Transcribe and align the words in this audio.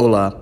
Olá, 0.00 0.32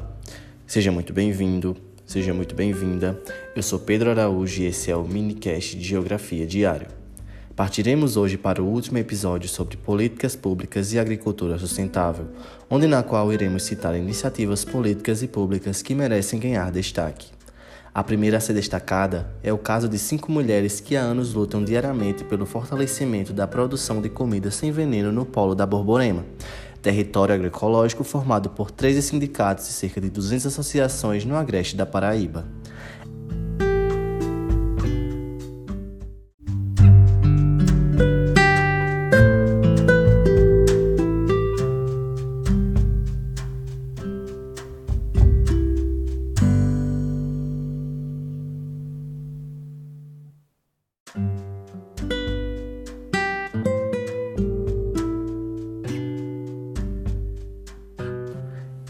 seja 0.66 0.92
muito 0.92 1.14
bem-vindo, 1.14 1.74
seja 2.04 2.34
muito 2.34 2.54
bem-vinda. 2.54 3.18
Eu 3.56 3.62
sou 3.62 3.78
Pedro 3.78 4.10
Araújo 4.10 4.60
e 4.60 4.66
esse 4.66 4.90
é 4.90 4.94
o 4.94 5.08
minicast 5.08 5.78
de 5.78 5.82
Geografia 5.82 6.46
Diário. 6.46 6.88
Partiremos 7.56 8.18
hoje 8.18 8.36
para 8.36 8.62
o 8.62 8.66
último 8.66 8.98
episódio 8.98 9.48
sobre 9.48 9.78
políticas 9.78 10.36
públicas 10.36 10.92
e 10.92 10.98
agricultura 10.98 11.56
sustentável, 11.56 12.26
onde 12.68 12.86
na 12.86 13.02
qual 13.02 13.32
iremos 13.32 13.62
citar 13.62 13.96
iniciativas 13.96 14.62
políticas 14.62 15.22
e 15.22 15.26
públicas 15.26 15.80
que 15.80 15.94
merecem 15.94 16.38
ganhar 16.38 16.70
destaque. 16.70 17.28
A 17.94 18.04
primeira 18.04 18.36
a 18.36 18.40
ser 18.40 18.52
destacada 18.52 19.26
é 19.42 19.50
o 19.54 19.56
caso 19.56 19.88
de 19.88 19.98
cinco 19.98 20.30
mulheres 20.30 20.80
que 20.80 20.98
há 20.98 21.00
anos 21.00 21.32
lutam 21.32 21.64
diariamente 21.64 22.24
pelo 22.24 22.44
fortalecimento 22.44 23.32
da 23.32 23.46
produção 23.46 24.02
de 24.02 24.10
comida 24.10 24.50
sem 24.50 24.70
veneno 24.70 25.10
no 25.10 25.24
polo 25.24 25.54
da 25.54 25.64
Borborema, 25.64 26.26
território 26.86 27.34
agroecológico 27.34 28.04
formado 28.04 28.50
por 28.50 28.70
13 28.70 29.02
sindicatos 29.02 29.68
e 29.68 29.72
cerca 29.72 30.00
de 30.00 30.08
200 30.08 30.46
associações 30.46 31.24
no 31.24 31.34
agreste 31.34 31.74
da 31.74 31.84
Paraíba. 31.84 32.46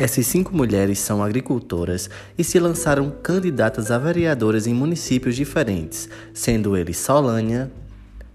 Essas 0.06 0.28
cinco 0.28 0.56
mulheres 0.56 1.00
são 1.00 1.20
agricultoras 1.20 2.08
e 2.38 2.44
se 2.44 2.60
lançaram 2.60 3.10
candidatas 3.10 3.90
a 3.90 3.98
vereadoras 3.98 4.68
em 4.68 4.72
municípios 4.72 5.34
diferentes, 5.34 6.08
sendo 6.32 6.76
eles 6.76 6.96
Solânia, 6.96 7.72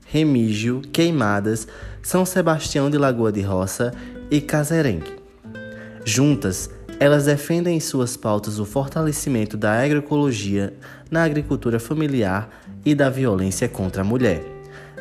Remígio, 0.05 0.81
Queimadas, 0.91 1.69
São 2.03 2.25
Sebastião 2.25 2.89
de 2.89 2.97
Lagoa 2.97 3.31
de 3.31 3.39
Roça 3.39 3.93
e 4.29 4.41
Caserengue. 4.41 5.15
Juntas, 6.03 6.69
elas 6.99 7.23
defendem 7.23 7.77
em 7.77 7.79
suas 7.79 8.17
pautas 8.17 8.59
o 8.59 8.65
fortalecimento 8.65 9.55
da 9.55 9.81
agroecologia 9.81 10.73
na 11.09 11.23
agricultura 11.23 11.79
familiar 11.79 12.49
e 12.83 12.93
da 12.93 13.09
violência 13.09 13.69
contra 13.69 14.01
a 14.01 14.05
mulher. 14.05 14.43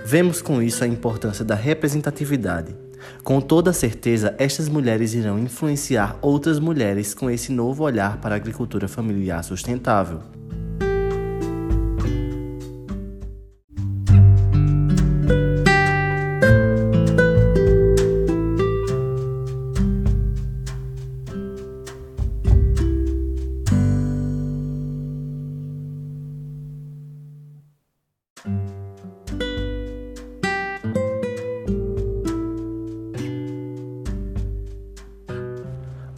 Vemos 0.07 0.41
com 0.41 0.63
isso 0.63 0.85
a 0.85 0.87
importância 0.87 1.45
da 1.45 1.57
representatividade 1.57 2.89
com 3.23 3.41
toda 3.41 3.73
certeza, 3.73 4.34
estas 4.39 4.69
mulheres 4.69 5.15
irão 5.15 5.39
influenciar 5.39 6.19
outras 6.20 6.59
mulheres 6.59 7.15
com 7.15 7.31
esse 7.31 7.53
novo 7.53 7.84
olhar 7.84 8.19
para 8.19 8.34
a 8.34 8.37
agricultura 8.37 8.89
familiar 8.89 9.42
sustentável. 9.42 10.20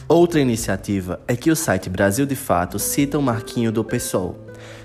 Outra 0.07 0.39
iniciativa 0.39 1.21
é 1.27 1.35
que 1.35 1.49
o 1.49 1.55
site 1.55 1.89
Brasil 1.89 2.25
de 2.25 2.35
Fato 2.35 2.77
cita 2.77 3.17
o 3.17 3.21
Marquinho 3.21 3.71
do 3.71 3.85
PSOL, 3.85 4.37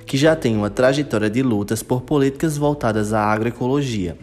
que 0.06 0.16
já 0.16 0.36
tem 0.36 0.56
uma 0.56 0.70
trajetória 0.70 1.28
de 1.28 1.42
lutas 1.42 1.82
por 1.82 2.02
políticas 2.02 2.56
voltadas 2.56 3.12
à 3.12 3.24
agroecologia. 3.24 4.16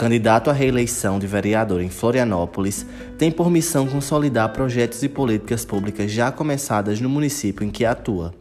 Candidato 0.00 0.48
à 0.48 0.54
reeleição 0.54 1.18
de 1.18 1.26
vereador 1.26 1.82
em 1.82 1.90
Florianópolis, 1.90 2.86
tem 3.18 3.30
por 3.30 3.50
missão 3.50 3.86
consolidar 3.86 4.50
projetos 4.50 5.02
e 5.02 5.10
políticas 5.10 5.62
públicas 5.62 6.10
já 6.10 6.32
começadas 6.32 7.02
no 7.02 7.08
município 7.10 7.66
em 7.66 7.70
que 7.70 7.84
atua. 7.84 8.32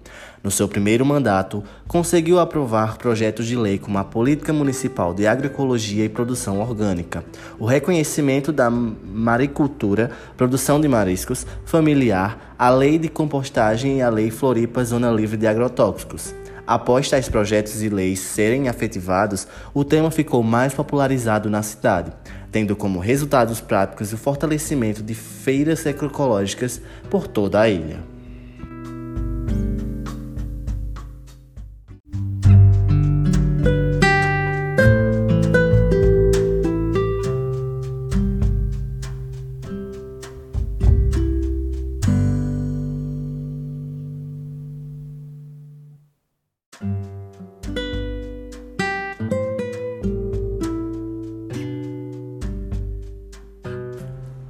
No 0.42 0.50
seu 0.50 0.70
primeiro 0.70 1.06
mandato, 1.06 1.62
conseguiu 1.86 2.40
aprovar 2.40 2.98
projetos 2.98 3.46
de 3.46 3.58
lei 3.58 3.78
como 3.78 3.98
a 3.98 4.06
Política 4.06 4.54
Municipal 4.54 5.14
de 5.14 5.28
Agroecologia 5.28 6.06
e 6.06 6.08
Produção 6.08 6.62
Orgânica, 6.62 7.26
o 7.60 7.66
reconhecimento 7.66 8.54
da 8.54 8.70
maricultura, 8.70 10.12
produção 10.38 10.80
de 10.80 10.88
mariscos, 10.88 11.46
familiar, 11.66 12.56
a 12.58 12.70
Lei 12.70 12.98
de 12.98 13.10
Compostagem 13.10 13.98
e 13.98 14.02
a 14.02 14.10
Lei 14.10 14.32
Floripa 14.32 14.82
Zona 14.86 15.12
Livre 15.12 15.36
de 15.36 15.46
Agrotóxicos. 15.46 16.34
Após 16.70 17.10
tais 17.10 17.28
projetos 17.28 17.82
e 17.82 17.90
leis 17.90 18.20
serem 18.20 18.68
efetivados, 18.68 19.48
o 19.74 19.84
tema 19.84 20.12
ficou 20.12 20.44
mais 20.44 20.72
popularizado 20.72 21.50
na 21.50 21.64
cidade, 21.64 22.12
tendo 22.52 22.76
como 22.76 23.00
resultados 23.00 23.60
práticos 23.60 24.14
o 24.14 24.18
fortalecimento 24.18 25.02
de 25.02 25.16
feiras 25.16 25.88
agroecológicas 25.88 26.80
por 27.10 27.28
toda 27.28 27.60
a 27.60 27.68
ilha. 27.68 27.98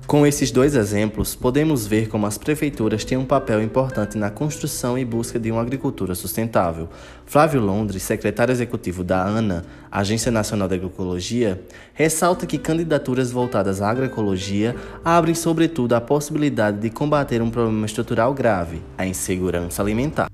Com 0.09 0.25
esses 0.25 0.49
dois 0.49 0.73
exemplos, 0.73 1.35
podemos 1.35 1.85
ver 1.85 2.09
como 2.09 2.25
as 2.25 2.35
prefeituras 2.35 3.05
têm 3.05 3.15
um 3.15 3.25
papel 3.25 3.61
importante 3.61 4.17
na 4.17 4.31
construção 4.31 4.97
e 4.97 5.05
busca 5.05 5.37
de 5.37 5.51
uma 5.51 5.61
agricultura 5.61 6.15
sustentável. 6.15 6.89
Flávio 7.27 7.61
Londres, 7.61 8.01
secretário 8.01 8.51
executivo 8.51 9.03
da 9.03 9.23
ANA, 9.23 9.63
Agência 9.91 10.31
Nacional 10.31 10.67
de 10.67 10.73
Agroecologia, 10.73 11.61
ressalta 11.93 12.47
que 12.47 12.57
candidaturas 12.57 13.31
voltadas 13.31 13.83
à 13.83 13.89
agroecologia 13.91 14.75
abrem, 15.05 15.35
sobretudo, 15.35 15.93
a 15.93 16.01
possibilidade 16.01 16.79
de 16.79 16.89
combater 16.89 17.39
um 17.39 17.51
problema 17.51 17.85
estrutural 17.85 18.33
grave, 18.33 18.81
a 18.97 19.05
insegurança 19.05 19.79
alimentar. 19.83 20.27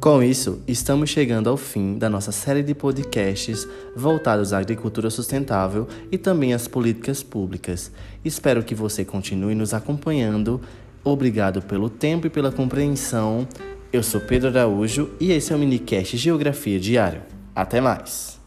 Com 0.00 0.22
isso, 0.22 0.62
estamos 0.66 1.10
chegando 1.10 1.50
ao 1.50 1.58
fim 1.58 1.98
da 1.98 2.08
nossa 2.08 2.32
série 2.32 2.62
de 2.62 2.74
podcasts 2.74 3.68
voltados 3.94 4.54
à 4.54 4.58
agricultura 4.58 5.10
sustentável 5.10 5.86
e 6.10 6.16
também 6.16 6.54
às 6.54 6.66
políticas 6.66 7.22
públicas. 7.22 7.92
Espero 8.24 8.64
que 8.64 8.74
você 8.74 9.04
continue 9.04 9.54
nos 9.54 9.74
acompanhando. 9.74 10.58
Obrigado 11.04 11.60
pelo 11.60 11.90
tempo 11.90 12.26
e 12.26 12.30
pela 12.30 12.50
compreensão. 12.50 13.46
Eu 13.92 14.02
sou 14.02 14.22
Pedro 14.22 14.48
Araújo 14.48 15.10
e 15.20 15.32
esse 15.32 15.52
é 15.52 15.56
o 15.56 15.58
minicast 15.58 16.16
Geografia 16.16 16.80
Diário. 16.80 17.20
Até 17.54 17.78
mais! 17.78 18.40